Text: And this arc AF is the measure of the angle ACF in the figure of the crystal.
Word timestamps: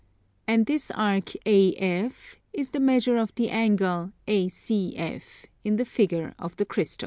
And 0.47 0.65
this 0.65 0.89
arc 0.89 1.35
AF 1.45 2.39
is 2.53 2.71
the 2.71 2.79
measure 2.79 3.17
of 3.17 3.35
the 3.35 3.51
angle 3.51 4.13
ACF 4.27 5.45
in 5.63 5.75
the 5.75 5.85
figure 5.85 6.33
of 6.39 6.55
the 6.55 6.65
crystal. 6.65 6.99